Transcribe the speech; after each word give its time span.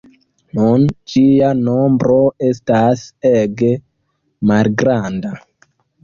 Nun 0.59 0.85
ĝia 1.11 1.49
nombro 1.57 2.15
estas 2.47 3.03
ege 3.31 3.69
malgranda. 4.53 5.35